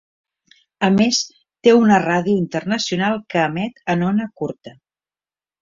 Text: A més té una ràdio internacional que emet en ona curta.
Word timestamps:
A 0.87 0.87
més 0.95 1.19
té 1.67 1.75
una 1.81 1.99
ràdio 2.05 2.39
internacional 2.45 3.23
que 3.35 3.45
emet 3.51 3.85
en 3.97 4.11
ona 4.11 4.29
curta. 4.43 4.79